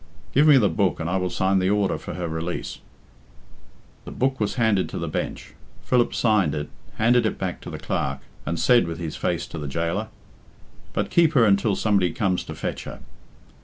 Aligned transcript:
"Give 0.33 0.47
me 0.47 0.57
the 0.57 0.67
book 0.67 0.99
and 0.99 1.07
I 1.07 1.17
will 1.17 1.29
sign 1.29 1.59
the 1.59 1.69
order 1.69 1.99
for 1.99 2.15
her 2.15 2.27
release." 2.27 2.79
The 4.03 4.09
book 4.09 4.39
was 4.39 4.55
handed 4.55 4.89
to 4.89 4.97
the 4.97 5.07
bench. 5.07 5.53
Philip 5.83 6.15
signed 6.15 6.55
it, 6.55 6.69
handed 6.95 7.23
it 7.27 7.37
back 7.37 7.61
to 7.61 7.69
the 7.69 7.77
Clerk, 7.77 8.21
and 8.43 8.59
said 8.59 8.87
with 8.87 8.97
his 8.97 9.15
face 9.15 9.45
to 9.45 9.59
the 9.59 9.67
jailor 9.67 10.07
"But 10.93 11.11
keep 11.11 11.33
her 11.33 11.45
until 11.45 11.75
somebody 11.75 12.13
comes 12.13 12.43
to 12.45 12.55
fetch 12.55 12.85
her." 12.85 13.01